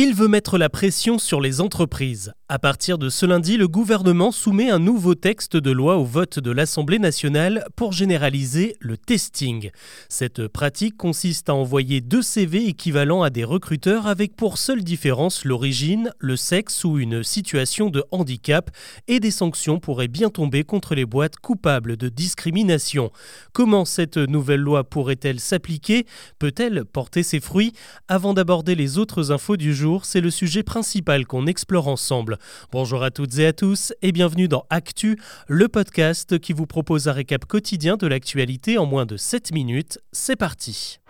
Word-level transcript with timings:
Il 0.00 0.14
veut 0.14 0.28
mettre 0.28 0.58
la 0.58 0.68
pression 0.68 1.18
sur 1.18 1.40
les 1.40 1.60
entreprises. 1.60 2.32
À 2.50 2.58
partir 2.58 2.96
de 2.96 3.10
ce 3.10 3.26
lundi, 3.26 3.58
le 3.58 3.68
gouvernement 3.68 4.32
soumet 4.32 4.70
un 4.70 4.78
nouveau 4.78 5.14
texte 5.14 5.58
de 5.58 5.70
loi 5.70 5.98
au 5.98 6.04
vote 6.04 6.38
de 6.38 6.50
l'Assemblée 6.50 6.98
nationale 6.98 7.62
pour 7.76 7.92
généraliser 7.92 8.74
le 8.80 8.96
testing. 8.96 9.70
Cette 10.08 10.48
pratique 10.48 10.96
consiste 10.96 11.50
à 11.50 11.54
envoyer 11.54 12.00
deux 12.00 12.22
CV 12.22 12.66
équivalents 12.66 13.22
à 13.22 13.28
des 13.28 13.44
recruteurs 13.44 14.06
avec 14.06 14.34
pour 14.34 14.56
seule 14.56 14.82
différence 14.82 15.44
l'origine, 15.44 16.10
le 16.20 16.36
sexe 16.36 16.84
ou 16.84 16.98
une 16.98 17.22
situation 17.22 17.90
de 17.90 18.02
handicap 18.12 18.70
et 19.08 19.20
des 19.20 19.30
sanctions 19.30 19.78
pourraient 19.78 20.08
bien 20.08 20.30
tomber 20.30 20.64
contre 20.64 20.94
les 20.94 21.04
boîtes 21.04 21.36
coupables 21.36 21.98
de 21.98 22.08
discrimination. 22.08 23.10
Comment 23.52 23.84
cette 23.84 24.16
nouvelle 24.16 24.62
loi 24.62 24.84
pourrait-elle 24.84 25.38
s'appliquer? 25.38 26.06
Peut-elle 26.38 26.86
porter 26.86 27.22
ses 27.22 27.40
fruits? 27.40 27.74
Avant 28.08 28.32
d'aborder 28.32 28.74
les 28.74 28.96
autres 28.96 29.32
infos 29.32 29.58
du 29.58 29.74
jour, 29.74 30.06
c'est 30.06 30.22
le 30.22 30.30
sujet 30.30 30.62
principal 30.62 31.26
qu'on 31.26 31.46
explore 31.46 31.88
ensemble. 31.88 32.37
Bonjour 32.72 33.02
à 33.02 33.10
toutes 33.10 33.38
et 33.38 33.46
à 33.46 33.52
tous 33.52 33.92
et 34.02 34.12
bienvenue 34.12 34.48
dans 34.48 34.64
Actu, 34.70 35.18
le 35.46 35.68
podcast 35.68 36.38
qui 36.38 36.52
vous 36.52 36.66
propose 36.66 37.08
un 37.08 37.12
récap 37.12 37.44
quotidien 37.44 37.96
de 37.96 38.06
l'actualité 38.06 38.78
en 38.78 38.86
moins 38.86 39.06
de 39.06 39.16
7 39.16 39.52
minutes. 39.52 39.98
C'est 40.12 40.36
parti. 40.36 41.00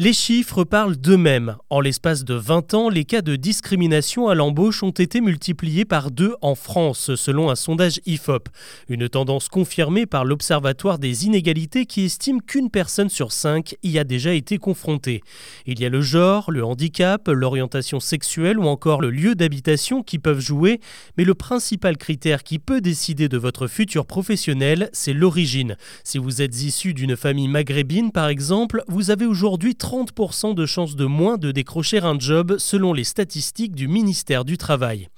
Les 0.00 0.12
chiffres 0.12 0.62
parlent 0.62 0.96
d'eux-mêmes. 0.96 1.56
En 1.70 1.80
l'espace 1.80 2.22
de 2.22 2.34
20 2.34 2.72
ans, 2.74 2.88
les 2.88 3.04
cas 3.04 3.20
de 3.20 3.34
discrimination 3.34 4.28
à 4.28 4.36
l'embauche 4.36 4.84
ont 4.84 4.92
été 4.92 5.20
multipliés 5.20 5.84
par 5.84 6.12
deux 6.12 6.36
en 6.40 6.54
France, 6.54 7.16
selon 7.16 7.50
un 7.50 7.56
sondage 7.56 7.98
IFOP. 8.06 8.48
Une 8.88 9.08
tendance 9.08 9.48
confirmée 9.48 10.06
par 10.06 10.24
l'Observatoire 10.24 11.00
des 11.00 11.26
inégalités 11.26 11.84
qui 11.84 12.04
estime 12.04 12.40
qu'une 12.42 12.70
personne 12.70 13.08
sur 13.08 13.32
cinq 13.32 13.74
y 13.82 13.98
a 13.98 14.04
déjà 14.04 14.34
été 14.34 14.58
confrontée. 14.58 15.20
Il 15.66 15.80
y 15.80 15.84
a 15.84 15.88
le 15.88 16.00
genre, 16.00 16.52
le 16.52 16.64
handicap, 16.64 17.26
l'orientation 17.26 17.98
sexuelle 17.98 18.60
ou 18.60 18.68
encore 18.68 19.00
le 19.00 19.10
lieu 19.10 19.34
d'habitation 19.34 20.04
qui 20.04 20.20
peuvent 20.20 20.38
jouer, 20.38 20.78
mais 21.16 21.24
le 21.24 21.34
principal 21.34 21.96
critère 21.96 22.44
qui 22.44 22.60
peut 22.60 22.80
décider 22.80 23.28
de 23.28 23.36
votre 23.36 23.66
futur 23.66 24.06
professionnel, 24.06 24.90
c'est 24.92 25.12
l'origine. 25.12 25.76
Si 26.04 26.18
vous 26.18 26.40
êtes 26.40 26.62
issu 26.62 26.94
d'une 26.94 27.16
famille 27.16 27.48
maghrébine, 27.48 28.12
par 28.12 28.28
exemple, 28.28 28.84
vous 28.86 29.10
avez 29.10 29.26
aujourd'hui 29.26 29.74
30% 29.88 30.54
de 30.54 30.66
chances 30.66 30.96
de 30.96 31.06
moins 31.06 31.38
de 31.38 31.50
décrocher 31.50 32.00
un 32.00 32.18
job 32.18 32.58
selon 32.58 32.92
les 32.92 33.04
statistiques 33.04 33.74
du 33.74 33.88
ministère 33.88 34.44
du 34.44 34.58
Travail. 34.58 35.08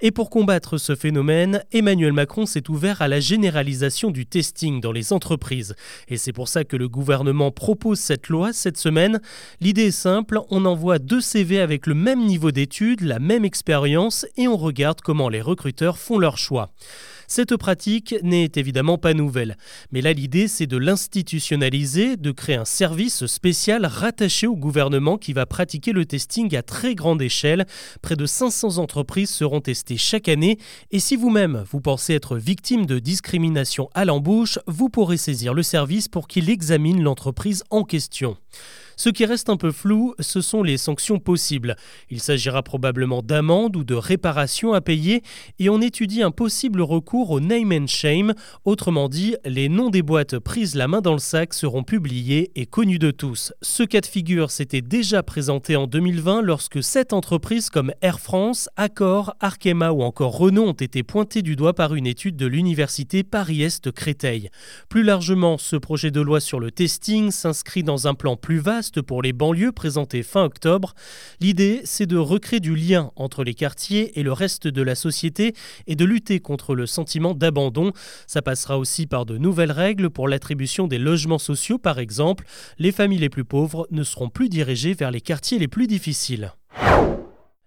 Et 0.00 0.10
pour 0.10 0.30
combattre 0.30 0.78
ce 0.78 0.94
phénomène, 0.94 1.62
Emmanuel 1.72 2.12
Macron 2.12 2.46
s'est 2.46 2.68
ouvert 2.68 3.02
à 3.02 3.08
la 3.08 3.20
généralisation 3.20 4.10
du 4.10 4.26
testing 4.26 4.80
dans 4.80 4.92
les 4.92 5.12
entreprises. 5.12 5.74
Et 6.08 6.16
c'est 6.16 6.32
pour 6.32 6.48
ça 6.48 6.64
que 6.64 6.76
le 6.76 6.88
gouvernement 6.88 7.50
propose 7.50 7.98
cette 7.98 8.28
loi 8.28 8.52
cette 8.52 8.76
semaine. 8.76 9.20
L'idée 9.60 9.86
est 9.86 9.90
simple, 9.90 10.40
on 10.50 10.64
envoie 10.64 10.98
deux 10.98 11.20
CV 11.20 11.60
avec 11.60 11.86
le 11.86 11.94
même 11.94 12.24
niveau 12.24 12.50
d'études, 12.50 13.02
la 13.02 13.18
même 13.18 13.44
expérience, 13.44 14.26
et 14.36 14.48
on 14.48 14.56
regarde 14.56 15.00
comment 15.00 15.28
les 15.28 15.40
recruteurs 15.40 15.98
font 15.98 16.18
leur 16.18 16.38
choix. 16.38 16.72
Cette 17.26 17.56
pratique 17.56 18.14
n'est 18.22 18.52
évidemment 18.56 18.98
pas 18.98 19.14
nouvelle, 19.14 19.56
mais 19.92 20.02
là 20.02 20.12
l'idée 20.12 20.48
c'est 20.48 20.66
de 20.66 20.76
l'institutionnaliser, 20.76 22.16
de 22.16 22.30
créer 22.32 22.56
un 22.56 22.64
service 22.64 23.26
spécial 23.26 23.86
rattaché 23.86 24.46
au 24.46 24.56
gouvernement 24.56 25.16
qui 25.16 25.32
va 25.32 25.46
pratiquer 25.46 25.92
le 25.92 26.04
testing 26.04 26.54
à 26.54 26.62
très 26.62 26.94
grande 26.94 27.22
échelle. 27.22 27.66
Près 28.02 28.16
de 28.16 28.26
500 28.26 28.78
entreprises 28.78 29.30
seront 29.30 29.60
testées 29.60 29.83
chaque 29.96 30.28
année 30.28 30.58
et 30.90 30.98
si 30.98 31.16
vous-même 31.16 31.64
vous 31.70 31.80
pensez 31.80 32.14
être 32.14 32.36
victime 32.36 32.86
de 32.86 32.98
discrimination 32.98 33.88
à 33.94 34.04
l'embauche, 34.04 34.58
vous 34.66 34.88
pourrez 34.88 35.16
saisir 35.16 35.54
le 35.54 35.62
service 35.62 36.08
pour 36.08 36.28
qu'il 36.28 36.50
examine 36.50 37.02
l'entreprise 37.02 37.64
en 37.70 37.84
question. 37.84 38.36
Ce 38.96 39.08
qui 39.08 39.24
reste 39.24 39.48
un 39.48 39.56
peu 39.56 39.72
flou, 39.72 40.14
ce 40.20 40.40
sont 40.40 40.62
les 40.62 40.76
sanctions 40.76 41.18
possibles. 41.18 41.76
Il 42.10 42.20
s'agira 42.20 42.62
probablement 42.62 43.22
d'amendes 43.22 43.76
ou 43.76 43.84
de 43.84 43.94
réparations 43.94 44.72
à 44.72 44.80
payer 44.80 45.22
et 45.58 45.68
on 45.68 45.80
étudie 45.80 46.22
un 46.22 46.30
possible 46.30 46.80
recours 46.82 47.30
au 47.30 47.40
name 47.40 47.72
and 47.72 47.86
shame. 47.86 48.34
Autrement 48.64 49.08
dit, 49.08 49.36
les 49.44 49.68
noms 49.68 49.90
des 49.90 50.02
boîtes 50.02 50.38
prises 50.38 50.74
la 50.74 50.88
main 50.88 51.00
dans 51.00 51.12
le 51.12 51.18
sac 51.18 51.54
seront 51.54 51.82
publiés 51.82 52.50
et 52.54 52.66
connus 52.66 52.98
de 52.98 53.10
tous. 53.10 53.52
Ce 53.62 53.82
cas 53.82 54.00
de 54.00 54.06
figure 54.06 54.50
s'était 54.50 54.82
déjà 54.82 55.22
présenté 55.22 55.76
en 55.76 55.86
2020 55.86 56.42
lorsque 56.42 56.82
sept 56.82 57.12
entreprises 57.12 57.70
comme 57.70 57.92
Air 58.00 58.20
France, 58.20 58.68
Accor, 58.76 59.34
Arkema 59.40 59.90
ou 59.90 60.02
encore 60.02 60.36
Renault 60.36 60.68
ont 60.68 60.72
été 60.72 61.02
pointées 61.02 61.42
du 61.42 61.56
doigt 61.56 61.74
par 61.74 61.94
une 61.94 62.06
étude 62.06 62.36
de 62.36 62.46
l'université 62.46 63.22
Paris-Est 63.22 63.90
Créteil. 63.90 64.50
Plus 64.88 65.02
largement, 65.02 65.58
ce 65.58 65.76
projet 65.76 66.10
de 66.10 66.20
loi 66.20 66.40
sur 66.40 66.60
le 66.60 66.70
testing 66.70 67.30
s'inscrit 67.30 67.82
dans 67.82 68.06
un 68.06 68.14
plan 68.14 68.36
plus 68.36 68.58
vaste 68.58 68.83
pour 69.00 69.22
les 69.22 69.32
banlieues 69.32 69.72
présenté 69.72 70.22
fin 70.22 70.44
octobre. 70.44 70.94
L'idée, 71.40 71.80
c'est 71.84 72.06
de 72.06 72.16
recréer 72.16 72.60
du 72.60 72.74
lien 72.74 73.10
entre 73.16 73.44
les 73.44 73.54
quartiers 73.54 74.18
et 74.18 74.22
le 74.22 74.32
reste 74.32 74.68
de 74.68 74.82
la 74.82 74.94
société 74.94 75.54
et 75.86 75.96
de 75.96 76.04
lutter 76.04 76.40
contre 76.40 76.74
le 76.74 76.86
sentiment 76.86 77.34
d'abandon. 77.34 77.92
Ça 78.26 78.42
passera 78.42 78.78
aussi 78.78 79.06
par 79.06 79.26
de 79.26 79.38
nouvelles 79.38 79.72
règles 79.72 80.10
pour 80.10 80.28
l'attribution 80.28 80.86
des 80.86 80.98
logements 80.98 81.38
sociaux, 81.38 81.78
par 81.78 81.98
exemple. 81.98 82.44
Les 82.78 82.92
familles 82.92 83.18
les 83.18 83.28
plus 83.28 83.44
pauvres 83.44 83.86
ne 83.90 84.02
seront 84.02 84.28
plus 84.28 84.48
dirigées 84.48 84.94
vers 84.94 85.10
les 85.10 85.20
quartiers 85.20 85.58
les 85.58 85.68
plus 85.68 85.86
difficiles. 85.86 86.52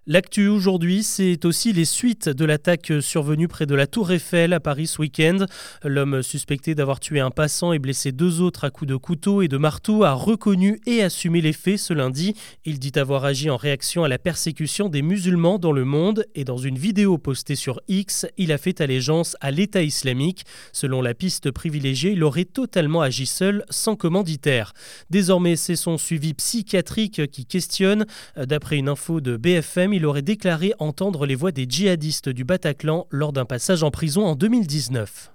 L'actu 0.09 0.47
aujourd'hui, 0.47 1.03
c'est 1.03 1.43
aussi 1.43 1.73
les 1.73 1.83
suites 1.83 2.29
de 2.29 2.45
l'attaque 2.45 2.93
survenue 3.01 3.49
près 3.49 3.65
de 3.65 3.75
la 3.75 3.87
Tour 3.87 4.09
Eiffel 4.13 4.53
à 4.53 4.61
Paris 4.61 4.87
ce 4.87 5.01
week-end. 5.01 5.39
L'homme 5.83 6.23
suspecté 6.23 6.75
d'avoir 6.75 7.01
tué 7.01 7.19
un 7.19 7.29
passant 7.29 7.73
et 7.73 7.79
blessé 7.79 8.13
deux 8.13 8.39
autres 8.39 8.63
à 8.63 8.69
coups 8.69 8.87
de 8.87 8.95
couteau 8.95 9.41
et 9.41 9.49
de 9.49 9.57
marteau 9.57 10.05
a 10.05 10.13
reconnu 10.13 10.79
et 10.85 11.03
assumé 11.03 11.41
les 11.41 11.51
faits 11.51 11.79
ce 11.79 11.93
lundi. 11.93 12.35
Il 12.63 12.79
dit 12.79 12.93
avoir 12.95 13.25
agi 13.25 13.49
en 13.49 13.57
réaction 13.57 14.05
à 14.05 14.07
la 14.07 14.17
persécution 14.17 14.87
des 14.87 15.01
musulmans 15.01 15.59
dans 15.59 15.73
le 15.73 15.83
monde 15.83 16.23
et 16.35 16.45
dans 16.45 16.55
une 16.55 16.77
vidéo 16.77 17.17
postée 17.17 17.55
sur 17.55 17.81
X, 17.89 18.25
il 18.37 18.53
a 18.53 18.57
fait 18.57 18.79
allégeance 18.79 19.35
à 19.41 19.51
l'État 19.51 19.83
islamique. 19.83 20.45
Selon 20.71 21.01
la 21.01 21.15
piste 21.15 21.51
privilégiée, 21.51 22.13
il 22.13 22.23
aurait 22.23 22.45
totalement 22.45 23.01
agi 23.01 23.25
seul, 23.25 23.65
sans 23.69 23.97
commanditaire. 23.97 24.71
Désormais, 25.09 25.57
c'est 25.57 25.75
son 25.75 25.97
suivi 25.97 26.33
psychiatrique 26.33 27.29
qui 27.29 27.45
questionne. 27.45 28.05
D'après 28.37 28.77
une 28.77 28.87
info 28.87 29.19
de 29.19 29.35
BFM, 29.35 29.96
il 29.97 30.05
aurait 30.05 30.21
déclaré 30.21 30.73
entendre 30.77 31.25
les 31.25 31.33
voix 31.33 31.51
des 31.51 31.65
djihadistes 31.67 32.29
du 32.29 32.43
Bataclan 32.43 33.07
lors 33.09 33.33
d'un 33.33 33.45
passage 33.45 33.81
en 33.81 33.89
prison 33.89 34.25
en 34.25 34.35
2019. 34.35 35.31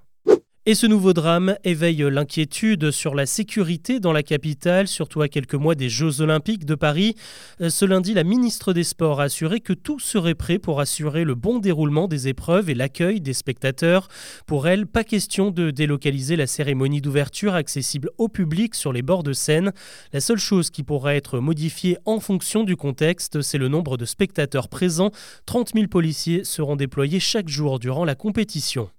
Et 0.65 0.75
ce 0.75 0.87
nouveau 0.87 1.11
drame 1.11 1.57
éveille 1.65 2.05
l'inquiétude 2.09 2.91
sur 2.91 3.15
la 3.15 3.25
sécurité 3.25 3.99
dans 3.99 4.13
la 4.13 4.23
capitale, 4.23 4.87
surtout 4.87 5.21
à 5.21 5.27
quelques 5.27 5.55
mois 5.55 5.75
des 5.75 5.89
Jeux 5.89 6.21
olympiques 6.21 6.63
de 6.63 6.75
Paris. 6.75 7.15
Euh, 7.59 7.69
ce 7.69 7.83
lundi, 7.83 8.13
la 8.13 8.23
ministre 8.23 8.71
des 8.71 8.85
Sports 8.85 9.19
a 9.19 9.25
assuré 9.25 9.59
que 9.59 9.73
tout 9.73 9.99
serait 9.99 10.35
prêt 10.35 10.59
pour 10.59 10.79
assurer 10.79 11.25
le 11.25 11.35
bon 11.35 11.59
déroulement 11.59 12.07
des 12.07 12.29
épreuves 12.29 12.69
et 12.69 12.75
l'accueil 12.75 13.19
des 13.19 13.33
spectateurs. 13.33 14.07
Pour 14.47 14.65
elle, 14.69 14.87
pas 14.87 15.03
question 15.03 15.51
de 15.51 15.69
délocaliser 15.69 16.37
la 16.37 16.47
cérémonie 16.47 17.01
d'ouverture 17.01 17.55
accessible 17.55 18.09
au 18.17 18.29
public 18.29 18.73
sur 18.73 18.93
les 18.93 19.01
bords 19.01 19.23
de 19.23 19.33
Seine. 19.33 19.73
La 20.13 20.21
seule 20.21 20.39
chose 20.39 20.69
qui 20.69 20.83
pourra 20.83 21.13
être 21.13 21.39
modifiée 21.39 21.97
en 22.05 22.21
fonction 22.21 22.63
du 22.63 22.77
contexte, 22.77 23.41
c'est 23.41 23.57
le 23.57 23.67
nombre 23.67 23.97
de 23.97 24.05
spectateurs 24.05 24.69
présents. 24.69 25.11
30 25.45 25.73
000 25.73 25.87
policiers 25.87 26.45
seront 26.45 26.77
déployés 26.77 27.19
chaque 27.19 27.49
jour 27.49 27.79
durant 27.79 28.05
la 28.05 28.15
compétition. 28.15 28.89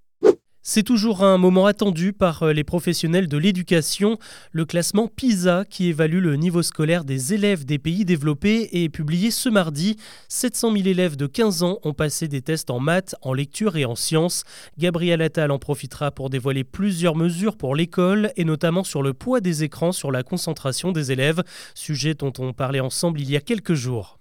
C'est 0.67 0.83
toujours 0.83 1.23
un 1.23 1.37
moment 1.37 1.67
attendu 1.67 2.15
par 2.15 2.43
euh, 2.43 2.55
les 2.55 2.65
professionnels 2.65 3.29
de 3.29 3.37
l'éducation. 3.37 4.17
Le 4.51 4.65
classement 4.65 5.09
PISA, 5.09 5.67
qui 5.69 5.89
évalue 5.89 6.23
le 6.23 6.37
niveau 6.37 6.63
scolaire 6.63 7.05
des 7.05 7.35
élèves 7.35 7.67
des 7.67 7.79
pays 7.79 8.07
développés, 8.07 8.71
est 8.73 8.89
publié 8.89 9.31
ce 9.31 9.51
mardi. 9.51 9.99
700 10.31 10.73
000 10.73 10.89
élèves 10.89 11.17
de 11.17 11.27
15 11.27 11.65
ans 11.65 11.81
ont 11.83 11.93
passé 11.93 12.29
des 12.29 12.41
tests 12.41 12.71
en 12.71 12.81
maths, 12.81 13.15
en 13.21 13.35
lecture 13.35 13.77
et 13.77 13.85
en 13.85 13.95
sciences. 13.95 14.45
Gabriel 14.79 15.21
Attal 15.21 15.51
en 15.51 15.59
profitera 15.59 16.11
pour 16.11 16.31
dévoiler 16.31 16.65
plusieurs 16.65 17.15
mesures 17.15 17.59
pour 17.59 17.77
l'école, 17.77 18.33
et 18.37 18.47
notamment 18.47 18.85
sur 18.85 19.03
le 19.03 19.13
poids 19.13 19.43
des 19.43 19.65
écrans 19.65 19.93
sur 19.93 20.11
la 20.11 20.23
concentration 20.23 20.93
des 20.93 21.13
élèves, 21.13 21.43
sujet 21.75 22.15
dont 22.15 22.33
on 22.39 22.55
parlait 22.55 22.81
ensemble 22.81 23.21
il 23.21 23.31
y 23.31 23.37
a 23.37 23.41
quelques 23.43 23.75
jours. 23.75 24.19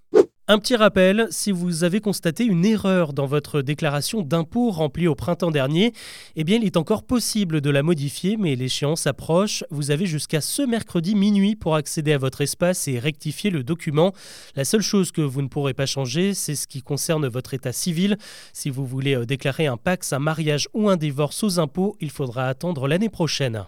Un 0.49 0.59
petit 0.59 0.75
rappel, 0.75 1.27
si 1.29 1.53
vous 1.53 1.85
avez 1.85 2.01
constaté 2.01 2.43
une 2.43 2.65
erreur 2.65 3.13
dans 3.13 3.25
votre 3.25 3.61
déclaration 3.61 4.21
d'impôt 4.21 4.71
remplie 4.71 5.07
au 5.07 5.15
printemps 5.15 5.51
dernier, 5.51 5.93
eh 6.35 6.41
il 6.41 6.65
est 6.65 6.75
encore 6.75 7.03
possible 7.03 7.61
de 7.61 7.69
la 7.69 7.81
modifier, 7.81 8.35
mais 8.35 8.57
l'échéance 8.57 9.07
approche. 9.07 9.63
Vous 9.69 9.89
avez 9.89 10.05
jusqu'à 10.05 10.41
ce 10.41 10.61
mercredi 10.61 11.15
minuit 11.15 11.55
pour 11.55 11.75
accéder 11.75 12.11
à 12.11 12.17
votre 12.17 12.41
espace 12.41 12.89
et 12.89 12.99
rectifier 12.99 13.51
le 13.51 13.63
document. 13.63 14.11
La 14.57 14.65
seule 14.65 14.81
chose 14.81 15.13
que 15.13 15.21
vous 15.21 15.41
ne 15.41 15.47
pourrez 15.47 15.73
pas 15.73 15.85
changer, 15.85 16.33
c'est 16.33 16.55
ce 16.55 16.67
qui 16.67 16.81
concerne 16.81 17.25
votre 17.29 17.53
état 17.53 17.71
civil. 17.71 18.17
Si 18.51 18.69
vous 18.69 18.85
voulez 18.85 19.15
euh, 19.15 19.25
déclarer 19.25 19.67
un 19.67 19.77
Pax, 19.77 20.11
un 20.11 20.19
mariage 20.19 20.67
ou 20.73 20.89
un 20.89 20.97
divorce 20.97 21.41
aux 21.43 21.57
impôts, 21.57 21.95
il 22.01 22.11
faudra 22.11 22.49
attendre 22.49 22.89
l'année 22.89 23.07
prochaine. 23.07 23.65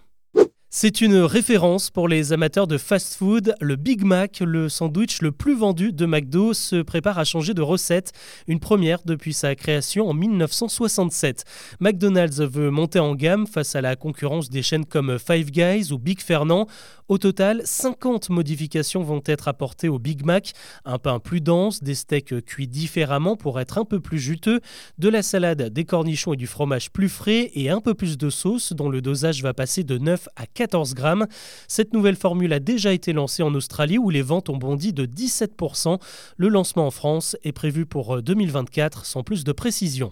C'est 0.78 1.00
une 1.00 1.20
référence 1.20 1.90
pour 1.90 2.10
les 2.10 2.34
amateurs 2.34 2.68
de 2.68 2.78
fast-food. 2.78 3.56
Le 3.62 3.78
Big 3.78 4.04
Mac, 4.04 4.42
le 4.42 4.68
sandwich 4.68 5.22
le 5.22 5.32
plus 5.32 5.56
vendu 5.56 5.94
de 5.94 6.06
McDo, 6.06 6.54
se 6.54 6.82
prépare 6.82 7.18
à 7.18 7.24
changer 7.24 7.54
de 7.54 7.62
recette, 7.62 8.12
une 8.48 8.60
première 8.60 9.00
depuis 9.06 9.34
sa 9.34 9.56
création 9.56 10.10
en 10.10 10.14
1967. 10.14 11.46
McDonald's 11.80 12.42
veut 12.42 12.72
monter 12.72 13.00
en 13.00 13.16
gamme 13.16 13.48
face 13.48 13.74
à 13.78 13.80
la 13.80 13.96
concurrence 13.96 14.50
des 14.50 14.62
chaînes 14.62 14.84
comme 14.84 15.18
Five 15.18 15.50
Guys 15.50 15.94
ou 15.94 15.98
Big 15.98 16.20
Fernand. 16.20 16.68
Au 17.08 17.20
total, 17.20 17.62
50 17.64 18.30
modifications 18.30 19.02
vont 19.02 19.22
être 19.28 19.48
apportées 19.48 19.88
au 19.88 20.00
Big 20.00 20.26
Mac, 20.26 20.52
un 20.84 20.98
pain 20.98 21.20
plus 21.20 21.40
dense, 21.40 21.84
des 21.84 21.96
steaks 21.96 22.44
cuits 22.46 22.68
différemment 22.68 23.38
pour 23.38 23.62
être 23.62 23.78
un 23.78 23.86
peu 23.86 24.02
plus 24.02 24.20
juteux, 24.20 24.60
de 24.98 25.08
la 25.08 25.22
salade, 25.22 25.70
des 25.70 25.86
cornichons 25.86 26.34
et 26.34 26.38
du 26.38 26.48
fromage 26.48 26.92
plus 26.92 27.08
frais 27.08 27.52
et 27.54 27.70
un 27.70 27.80
peu 27.80 27.94
plus 27.94 28.18
de 28.18 28.30
sauce 28.30 28.74
dont 28.74 28.90
le 28.90 29.02
dosage 29.02 29.42
va 29.42 29.54
passer 29.54 29.86
de 29.86 30.00
9 30.00 30.28
à 30.36 30.48
14 30.66 30.96
grammes. 30.96 31.28
Cette 31.68 31.94
nouvelle 31.94 32.16
formule 32.16 32.52
a 32.52 32.60
déjà 32.60 32.92
été 32.92 33.14
lancée 33.14 33.44
en 33.44 33.54
Australie 33.54 34.00
où 34.00 34.10
les 34.10 34.24
ventes 34.24 34.50
ont 34.50 34.58
bondi 34.58 34.94
de 34.94 35.06
17%. 35.06 36.00
Le 36.38 36.48
lancement 36.48 36.88
en 36.88 36.92
France 36.92 37.38
est 37.44 37.52
prévu 37.52 37.86
pour 37.86 38.24
2024 38.24 39.06
sans 39.06 39.22
plus 39.22 39.44
de 39.44 39.52
précision. 39.52 40.12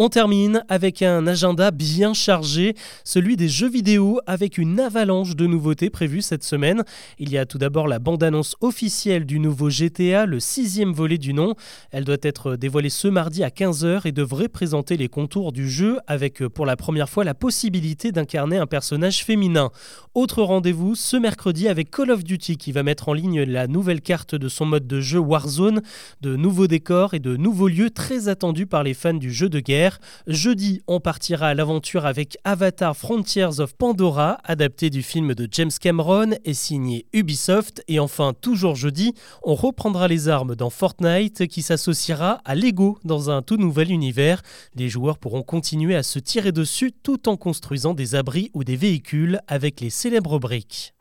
On 0.00 0.08
termine 0.08 0.62
avec 0.68 1.02
un 1.02 1.26
agenda 1.26 1.72
bien 1.72 2.14
chargé, 2.14 2.74
celui 3.02 3.34
des 3.34 3.48
jeux 3.48 3.68
vidéo 3.68 4.20
avec 4.28 4.56
une 4.56 4.78
avalanche 4.78 5.34
de 5.34 5.44
nouveautés 5.44 5.90
prévues 5.90 6.22
cette 6.22 6.44
semaine. 6.44 6.84
Il 7.18 7.32
y 7.32 7.36
a 7.36 7.46
tout 7.46 7.58
d'abord 7.58 7.88
la 7.88 7.98
bande-annonce 7.98 8.54
officielle 8.60 9.26
du 9.26 9.40
nouveau 9.40 9.70
GTA, 9.70 10.24
le 10.24 10.38
sixième 10.38 10.92
volet 10.92 11.18
du 11.18 11.34
nom. 11.34 11.56
Elle 11.90 12.04
doit 12.04 12.16
être 12.22 12.54
dévoilée 12.54 12.90
ce 12.90 13.08
mardi 13.08 13.42
à 13.42 13.48
15h 13.48 14.06
et 14.06 14.12
devrait 14.12 14.46
présenter 14.46 14.96
les 14.96 15.08
contours 15.08 15.50
du 15.50 15.68
jeu 15.68 15.98
avec 16.06 16.46
pour 16.46 16.64
la 16.64 16.76
première 16.76 17.08
fois 17.08 17.24
la 17.24 17.34
possibilité 17.34 18.12
d'incarner 18.12 18.58
un 18.58 18.66
personnage 18.66 19.24
féminin. 19.24 19.70
Autre 20.14 20.44
rendez-vous 20.44 20.94
ce 20.94 21.16
mercredi 21.16 21.66
avec 21.66 21.90
Call 21.90 22.12
of 22.12 22.22
Duty 22.22 22.56
qui 22.56 22.70
va 22.70 22.84
mettre 22.84 23.08
en 23.08 23.14
ligne 23.14 23.42
la 23.42 23.66
nouvelle 23.66 24.00
carte 24.00 24.36
de 24.36 24.48
son 24.48 24.64
mode 24.64 24.86
de 24.86 25.00
jeu 25.00 25.18
Warzone, 25.18 25.82
de 26.20 26.36
nouveaux 26.36 26.68
décors 26.68 27.14
et 27.14 27.18
de 27.18 27.36
nouveaux 27.36 27.66
lieux 27.66 27.90
très 27.90 28.28
attendus 28.28 28.66
par 28.66 28.84
les 28.84 28.94
fans 28.94 29.12
du 29.12 29.32
jeu 29.32 29.48
de 29.48 29.58
guerre. 29.58 29.87
Jeudi, 30.26 30.82
on 30.86 31.00
partira 31.00 31.48
à 31.48 31.54
l'aventure 31.54 32.06
avec 32.06 32.36
Avatar 32.44 32.96
Frontiers 32.96 33.60
of 33.60 33.74
Pandora, 33.74 34.38
adapté 34.44 34.90
du 34.90 35.02
film 35.02 35.34
de 35.34 35.48
James 35.50 35.70
Cameron 35.80 36.30
et 36.44 36.54
signé 36.54 37.06
Ubisoft. 37.12 37.82
Et 37.88 37.98
enfin, 37.98 38.32
toujours 38.40 38.76
jeudi, 38.76 39.14
on 39.42 39.54
reprendra 39.54 40.08
les 40.08 40.28
armes 40.28 40.54
dans 40.54 40.70
Fortnite 40.70 41.46
qui 41.46 41.62
s'associera 41.62 42.40
à 42.44 42.54
Lego 42.54 42.98
dans 43.04 43.30
un 43.30 43.42
tout 43.42 43.56
nouvel 43.56 43.90
univers. 43.90 44.42
Les 44.74 44.88
joueurs 44.88 45.18
pourront 45.18 45.42
continuer 45.42 45.96
à 45.96 46.02
se 46.02 46.18
tirer 46.18 46.52
dessus 46.52 46.92
tout 46.92 47.28
en 47.28 47.36
construisant 47.36 47.94
des 47.94 48.14
abris 48.14 48.50
ou 48.54 48.64
des 48.64 48.76
véhicules 48.76 49.40
avec 49.48 49.80
les 49.80 49.90
célèbres 49.90 50.38
briques. 50.38 50.94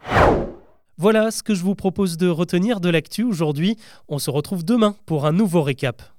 Voilà 1.00 1.30
ce 1.30 1.44
que 1.44 1.54
je 1.54 1.64
vous 1.64 1.76
propose 1.76 2.18
de 2.18 2.28
retenir 2.28 2.80
de 2.80 2.90
l'actu 2.90 3.24
aujourd'hui. 3.24 3.78
On 4.08 4.18
se 4.18 4.32
retrouve 4.32 4.66
demain 4.66 4.96
pour 5.06 5.28
un 5.28 5.32
nouveau 5.32 5.62
récap. 5.62 6.17